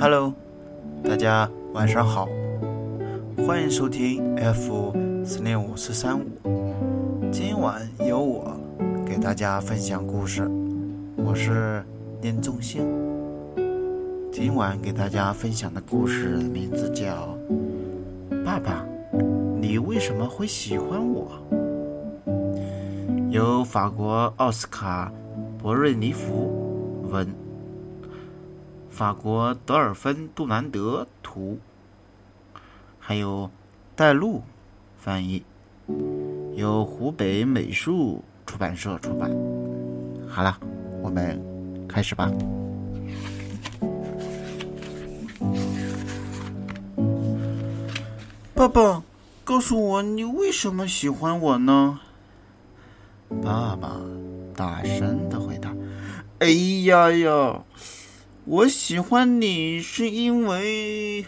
[0.00, 0.32] Hello，
[1.02, 2.28] 大家晚上好，
[3.44, 6.24] 欢迎收听 F 四零五四三五。
[7.32, 8.56] 今晚由我
[9.04, 10.48] 给大家分享故事，
[11.16, 11.82] 我是
[12.22, 12.86] 念仲星。
[14.30, 17.36] 今晚给大家分享的故事名字叫
[18.44, 18.86] 《爸爸，
[19.60, 21.28] 你为什么会喜欢我》，
[23.30, 25.12] 由法国奥斯卡·
[25.60, 27.26] 博瑞尼福文。
[28.98, 31.56] 法国德尔芬杜兰德图，
[32.98, 33.48] 还有
[33.94, 34.42] 戴路
[34.96, 35.44] 翻译，
[36.56, 39.30] 由湖北美术出版社出版。
[40.28, 40.58] 好了，
[41.00, 41.40] 我们
[41.88, 42.28] 开始吧。
[48.52, 49.00] 爸爸，
[49.44, 52.00] 告诉我你为什么喜欢我呢？
[53.44, 53.92] 爸爸
[54.56, 55.72] 大声的回答
[56.40, 56.48] ：“哎
[56.82, 57.62] 呀呀！”
[58.50, 61.26] 我喜欢你是因为，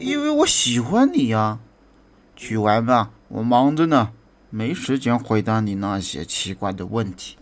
[0.00, 1.60] 因为我喜欢你呀。
[2.34, 4.10] 去玩吧，我忙着呢，
[4.50, 7.36] 没时间回答你那些奇怪的问题。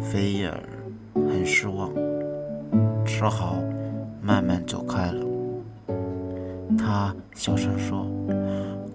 [0.00, 0.62] 菲尔
[1.14, 1.92] 很失望，
[3.04, 3.60] 只好
[4.22, 5.26] 慢慢走开了。
[6.78, 8.06] 他小声说：“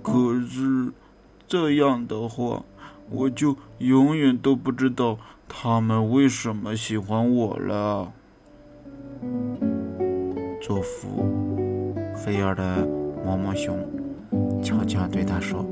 [0.01, 0.89] 可是
[1.49, 2.63] 这样的话，
[3.09, 5.17] 我就永远都不知道。”
[5.49, 8.11] 他们为什么喜欢我了？
[10.61, 12.85] 佐夫，菲尔的
[13.25, 13.79] 毛毛熊
[14.61, 15.65] 悄悄对他说：“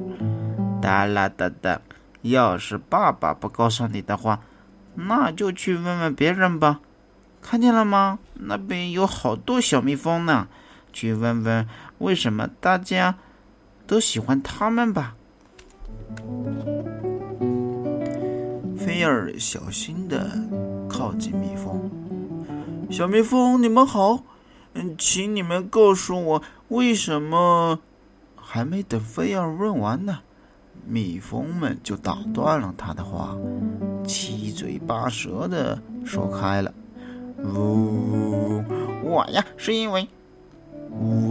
[0.81, 1.81] 哒啦哒哒，
[2.21, 4.39] 要是爸爸不告诉你的话，
[4.93, 6.79] 那就去问问别人吧。
[7.41, 8.19] 看见了吗？
[8.35, 10.47] 那边有好多小蜜蜂呢，
[10.93, 13.15] 去问问为什么大家
[13.85, 15.17] 都喜欢他们吧。”
[18.95, 20.31] 菲尔小心地
[20.87, 21.91] 靠近蜜蜂。
[22.89, 24.23] 小蜜蜂，你们好，
[24.71, 27.77] 嗯，请你们告诉我为什么……
[28.37, 30.19] 还没等菲尔问完呢，
[30.87, 33.35] 蜜蜂们就打断了他的话，
[34.07, 36.73] 七嘴八舌地说开了
[37.43, 38.63] ：“呜，
[39.03, 40.07] 我呀，是因为……
[40.93, 41.29] 呜，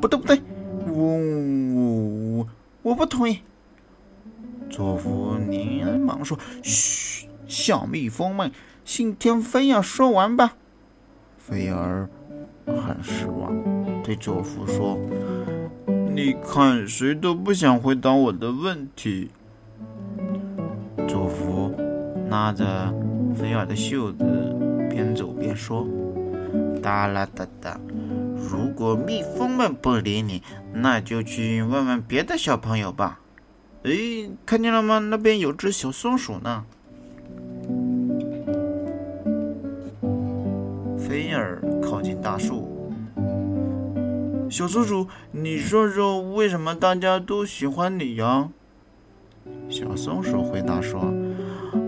[0.00, 0.42] 不对不对，
[0.90, 2.44] 呜，
[2.82, 3.38] 我不同意。”
[4.72, 8.50] 佐夫连忙说：“嘘，小蜜蜂们，
[8.86, 10.56] 信天菲尔说完吧。”
[11.36, 12.08] 菲尔
[12.66, 13.52] 很失望，
[14.02, 14.98] 对佐夫说
[16.14, 19.30] ：“你看，谁都不想回答我的问题。”
[21.06, 21.74] 佐夫
[22.30, 22.64] 拉着
[23.34, 24.24] 菲尔的袖子，
[24.88, 25.86] 边走边说
[26.82, 27.78] ：“哒啦哒哒，
[28.50, 33.18] 如果蜜蜂们不理你，那就去问问别的小朋友吧。”
[33.84, 35.00] 哎，看见了吗？
[35.00, 36.64] 那边有只小松鼠呢。
[40.96, 42.92] 菲尔靠近大树，
[44.48, 48.48] 小松鼠，你说说为什么大家都喜欢你呀？
[49.68, 51.12] 小松鼠回答说：“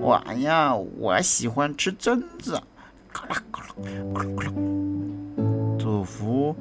[0.02, 2.60] 我呀，我喜欢吃榛子。”
[3.14, 3.66] 咕啦咕啦
[4.12, 4.52] 咕啦咕啦。
[5.78, 6.56] 佐夫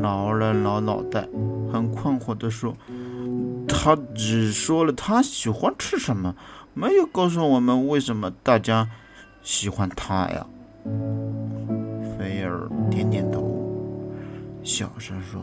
[0.00, 1.28] 挠了挠脑袋，
[1.72, 2.72] 很困惑地说。
[3.72, 6.34] 他只说了他喜欢吃什么，
[6.74, 8.88] 没有告诉我们为什么大家
[9.42, 10.46] 喜欢他呀。
[12.18, 14.12] 菲尔点点头，
[14.62, 15.40] 小声说：“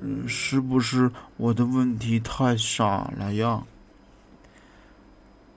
[0.00, 3.62] 嗯，是不是我的问题太傻了呀？”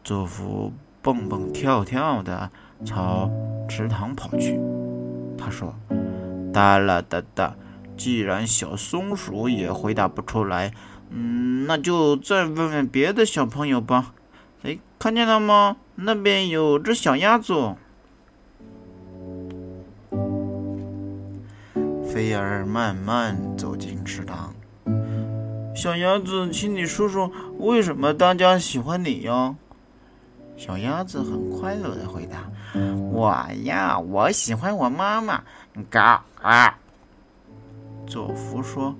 [0.03, 2.51] 佐夫蹦蹦跳跳的
[2.83, 3.31] 朝
[3.69, 4.59] 池塘跑去。
[5.37, 5.73] 他说
[6.51, 7.55] ：“哒啦哒哒，
[7.95, 10.73] 既然小松鼠也回答不出来。”
[11.11, 14.13] 嗯，那就再问问别的小朋友吧。
[14.63, 15.77] 哎，看见了吗？
[15.95, 17.75] 那边有只小鸭子。
[22.11, 24.53] 菲儿慢慢走进池塘。
[25.75, 29.55] 小鸭子，请你说说，为什么大家喜欢你呀？
[30.57, 32.49] 小鸭子很快乐的回答
[33.11, 35.41] ：“我呀，我喜欢我妈妈。”
[35.89, 36.77] 嘎啊！
[38.05, 38.95] 佐夫说。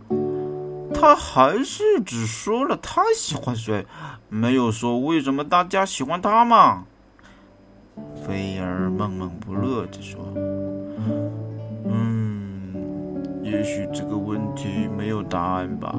[1.02, 3.88] 他还是只说了他喜欢谁，
[4.30, 6.86] 没有说为什么大家喜欢他嘛。
[8.24, 10.20] 菲尔闷闷不乐地说
[11.90, 12.72] ：“嗯，
[13.42, 15.96] 也许这个问题没有答案吧。”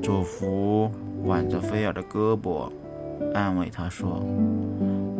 [0.00, 0.88] 佐夫
[1.24, 2.70] 挽着菲尔的胳膊，
[3.34, 4.24] 安慰他说：“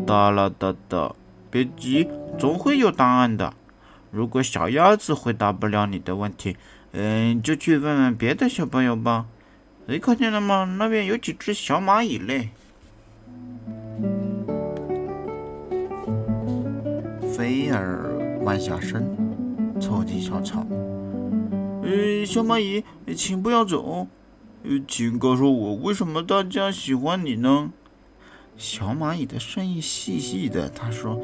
[0.06, 1.12] 哒啦哒哒，
[1.50, 2.08] 别急，
[2.38, 3.52] 总会有答案的。
[4.12, 6.56] 如果小鸭子回答不了你的问题。”
[6.92, 9.26] 嗯，就去问问别的小朋友吧。
[9.86, 10.64] 哎，看见了吗？
[10.78, 12.50] 那边有几只小蚂蚁嘞。
[17.36, 19.16] 菲儿弯下身，
[19.80, 20.66] 凑近小草。
[21.82, 24.06] 呃，小蚂蚁，请不要走。
[24.64, 27.70] 呃，请告诉我，为什么大家喜欢你呢？
[28.56, 31.22] 小蚂蚁的声音细细的，他说：“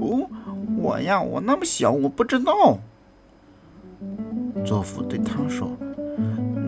[0.00, 0.28] 哦，
[0.76, 2.78] 我呀，我那么小，我不知道。”
[4.64, 5.76] 佐夫对他说：“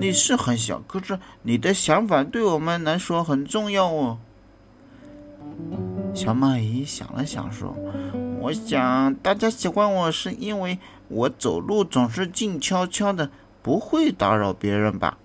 [0.00, 4.18] 你是很小，可是你的想法对我们来说很重要哦。”
[6.14, 7.74] 小蚂蚁想了想说
[8.40, 13.30] ：“我想大家喜欢我是因为我走路总是静悄悄的，
[13.62, 15.18] 不会打扰别人吧？”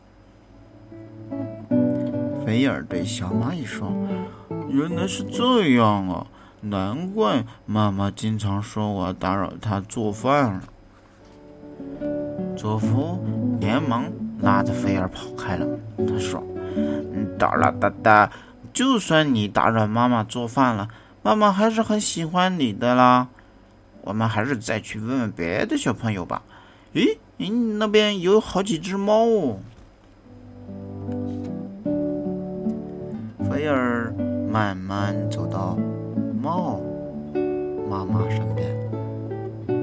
[2.46, 3.92] 菲尔对小蚂蚁说
[4.70, 6.28] ：“原来是这样啊，
[6.62, 10.64] 难怪妈妈经常说我打扰她做饭了。”
[12.60, 13.18] 佐夫
[13.62, 14.04] 连忙
[14.42, 15.66] 拉着菲尔跑开了。
[15.96, 16.44] 他说
[17.40, 18.30] ：“哒啦哒哒，
[18.74, 20.90] 就算你打扰妈妈做饭了，
[21.24, 23.30] 妈妈还是很喜欢你的啦。
[24.02, 26.42] 我们还是再去问问别的小朋友吧。
[26.94, 29.60] 咦，咦，那边有好几只猫哦。”
[33.50, 34.14] 菲尔
[34.52, 35.78] 慢慢走到
[36.42, 36.82] 猫
[37.90, 38.78] 妈妈身边。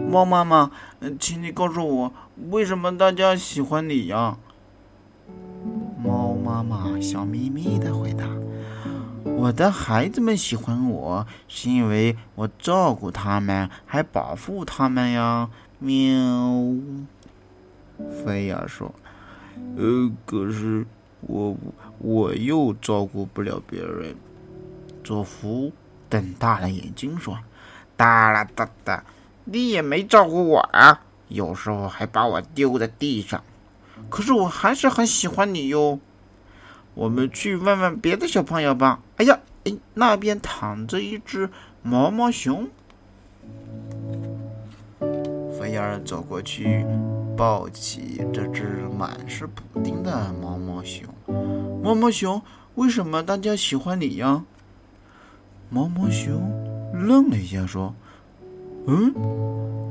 [0.08, 0.70] 猫妈妈，
[1.18, 2.12] 请你告诉我，
[2.50, 4.38] 为什么大家喜欢你呀？
[6.02, 8.24] 猫妈妈笑眯眯的回答
[9.24, 15.50] ：“我的孩子们喜欢我，是因为我照顾他们，还保护他们呀。”
[15.80, 15.92] 喵。
[18.24, 18.94] 菲亚说
[19.76, 20.86] ：“呃，可是
[21.22, 21.56] 我
[21.98, 24.14] 我又照顾不了别人。”
[25.02, 25.72] 佐夫
[26.08, 27.38] 瞪大了眼睛说
[27.96, 29.04] ：“哒啦哒哒。”
[29.48, 33.42] 你也没照顾我啊，有时候还把我丢在地上。
[34.10, 35.98] 可是我还是很喜欢你哟。
[36.94, 39.00] 我们去问问别的小朋友吧。
[39.18, 41.48] 哎呀，哎，那边躺着一只
[41.82, 42.68] 毛毛熊。
[45.58, 46.84] 菲儿走过去，
[47.36, 51.06] 抱起这只满是补丁的毛毛熊。
[51.82, 52.42] 毛毛熊，
[52.74, 54.44] 为什么大家喜欢你呀？
[55.70, 56.52] 毛毛熊
[56.92, 57.94] 愣了一下，说。
[58.86, 59.12] 嗯，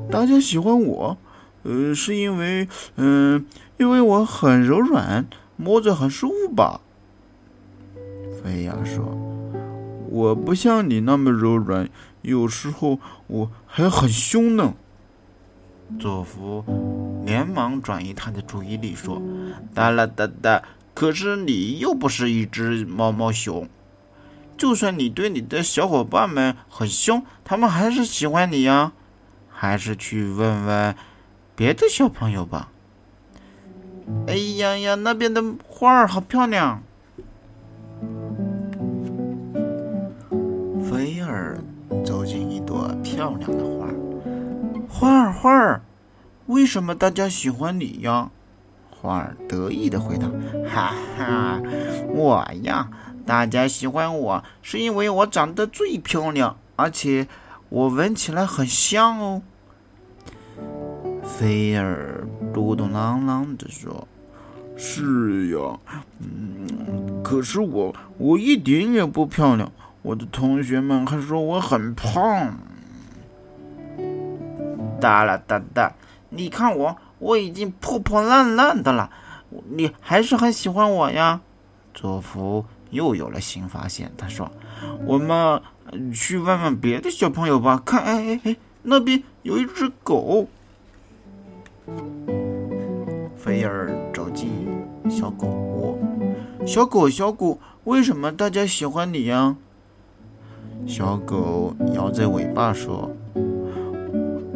[0.10, 1.18] 大家喜欢我，
[1.64, 3.46] 呃，是因为，嗯，
[3.78, 5.26] 因为我很柔软，
[5.58, 6.80] 摸着很舒服吧？
[8.42, 9.04] 菲亚说
[10.10, 11.90] ：“我不像你那么柔软，
[12.22, 14.74] 有时候我还很凶呢。”
[16.00, 16.64] 佐夫
[17.26, 19.22] 连忙转移他的注意力说
[19.76, 20.64] ：“哒啦哒哒，
[20.94, 23.68] 可是你又不是一只毛毛熊。”
[24.58, 28.94] 就算你对你的小伙伴们很凶，他们还是喜欢你呀。
[29.50, 30.96] 还是去问问
[31.56, 32.72] 别的小朋友吧。
[34.28, 36.82] 哎呀呀，那边的花儿好漂亮。
[40.84, 41.58] 菲尔
[42.06, 43.96] 走进一朵漂亮的花儿，
[44.88, 45.82] 花儿花儿，
[46.48, 48.30] 为什么大家喜欢你呀？
[48.92, 50.28] 花儿得意的回答
[50.68, 51.62] ：“哈哈，
[52.10, 52.88] 我呀。”
[53.26, 57.28] 大家喜欢我是因为我长得最漂亮，而且
[57.70, 59.42] 我闻起来很香哦。
[61.24, 64.08] 菲儿嘟嘟囔囔地说
[64.78, 65.80] ：“是呀，
[66.20, 69.72] 嗯，可是我我一点也不漂亮，
[70.04, 72.58] 我的同学们还说我很胖。”
[75.02, 75.92] 哒啦哒哒，
[76.30, 79.10] 你看我，我已经破破烂烂的了，
[79.70, 81.42] 你还是很喜欢我呀，
[81.94, 82.66] 佐夫。
[82.96, 84.50] 又有了新发现，他说
[85.06, 85.62] ：“我们
[86.14, 87.82] 去问问别的小朋友吧。
[87.86, 90.48] 看，哎哎哎，那边有一只狗。”
[93.36, 94.50] 菲尔走进
[95.08, 96.00] 小狗窝，
[96.66, 99.56] 小狗小狗，为什么大家喜欢你呀？
[100.88, 103.12] 小狗摇着尾巴说：“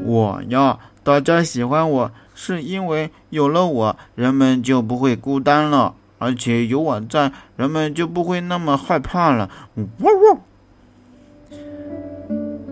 [0.05, 9.49] 我呀，大家喜欢我是因为有了我，人们就不会孤单了。”而且有我在，人们就不会那么害怕了。
[9.75, 10.39] 汪汪！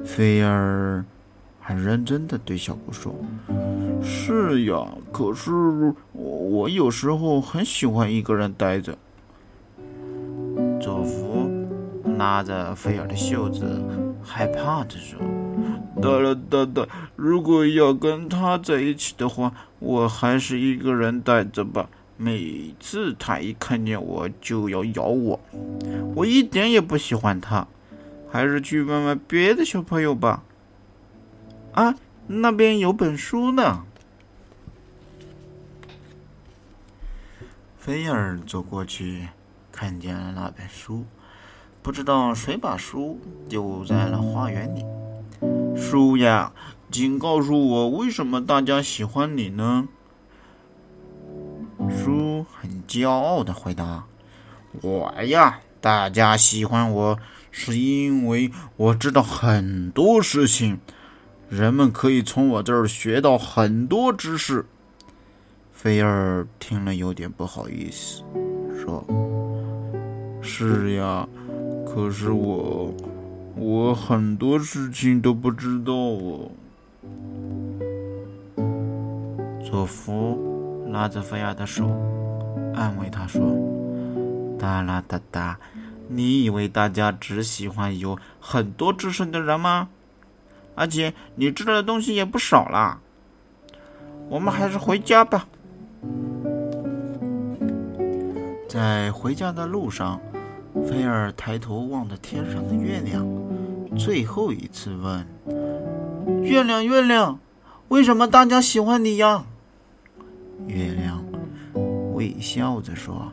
[0.05, 1.03] 菲儿
[1.59, 3.13] 很认真的对小狗说
[4.03, 5.51] ：“是呀，可是
[6.13, 8.97] 我有时候很喜欢一个人待着。”
[10.79, 11.49] 佐夫
[12.17, 13.81] 拉着菲儿的袖子，
[14.23, 15.19] 害怕的说
[16.01, 25.39] ：“哒了哒哒，如果要跟他在一起的话，我还是一个人待着吧。”每次他一看见我就要咬我，
[26.15, 27.67] 我一点也不喜欢他，
[28.31, 30.43] 还是去问问别的小朋友吧。
[31.73, 31.95] 啊，
[32.25, 33.85] 那边有本书呢。
[37.77, 39.27] 菲尔走过去，
[39.71, 41.05] 看见了那本书，
[41.83, 44.83] 不知道谁把书丢在了花园里。
[45.79, 46.51] 书呀，
[46.91, 49.87] 请告诉我，为什么大家喜欢你呢？
[52.07, 54.05] 猪很骄傲的回答
[54.81, 57.19] ：“我呀，大家喜欢我，
[57.51, 60.79] 是因为我知道很多事情，
[61.49, 64.65] 人们可以从我这儿学到很多知识。”
[65.75, 68.23] 菲儿听了有点不好意思，
[68.81, 69.05] 说
[70.41, 71.27] ：“是呀，
[71.85, 72.93] 可是我，
[73.57, 76.49] 我很多事情都不知道哦。”
[79.69, 80.56] 佐夫
[80.91, 81.85] 拉着菲儿的手，
[82.73, 83.41] 安慰她说
[84.57, 85.59] ：“哒啦哒哒，
[86.07, 89.89] 你以为大家只喜欢有很多知识的人吗？
[90.75, 92.99] 而且你知道的东西也不少啦。
[94.29, 95.47] 我们还是回家吧。”
[98.69, 100.19] 在回家的路上，
[100.87, 103.25] 菲尔抬头望着天上的月亮，
[103.97, 105.25] 最后一次问
[106.43, 107.39] ：“月亮，月亮，
[107.87, 109.45] 为什么大家喜欢你呀？”
[110.65, 111.23] 月亮
[112.13, 113.27] 微笑着说：“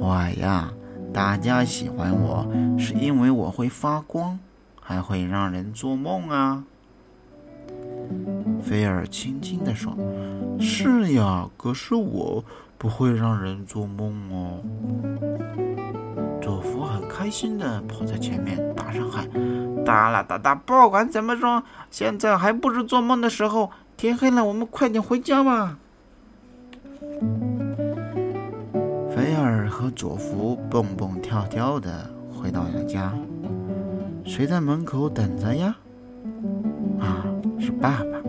[0.00, 0.72] 我呀，
[1.12, 2.46] 大家喜欢我
[2.78, 4.38] 是因为我会发光，
[4.80, 6.64] 还会让人做梦啊。”
[8.62, 9.94] 菲尔轻轻地说
[10.58, 12.42] ：“是呀，可是我
[12.78, 14.60] 不会让人做梦哦。”
[16.40, 19.28] 佐夫很开心地跑在前面，大声喊
[19.84, 20.54] ：“哒啦哒哒！
[20.54, 23.70] 不管怎么说，现在还不是做梦的时候。
[23.96, 25.78] 天黑了，我们快点回家吧。”
[29.14, 33.12] 菲尔和佐夫蹦蹦跳跳地回到了家。
[34.24, 35.76] 谁在门口等着呀？
[37.00, 37.26] 啊，
[37.58, 38.22] 是爸爸。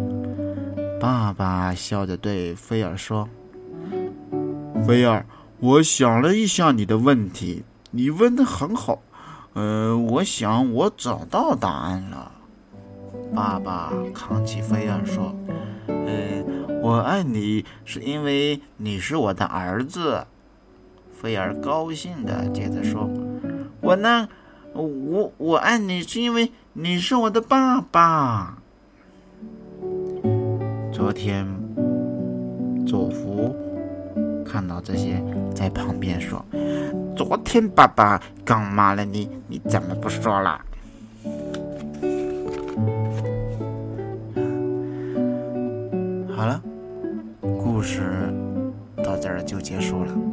[1.00, 3.27] 爸爸笑着对菲尔说
[4.88, 5.25] ：“菲尔，
[5.59, 9.01] 我想了一下你的问题，你问的很好。
[9.53, 12.31] 呃，我想我找到答案了。”
[13.35, 15.35] 爸爸扛起菲尔说：“，
[16.83, 20.27] 我爱你是因为你是我的儿子。”
[21.15, 23.09] 菲尔高兴的接着说
[23.79, 24.27] ：“我呢，
[24.73, 28.57] 我我爱你是因为你是我的爸爸。”
[30.91, 31.47] 昨天，
[32.85, 33.55] 佐夫
[34.45, 35.23] 看到这些，
[35.55, 36.45] 在旁边说
[37.15, 40.59] ：“昨天爸爸刚骂了你，你怎么不说了？”
[46.35, 46.61] 好了，
[47.83, 47.99] 故事
[49.03, 50.32] 到这儿就结束了。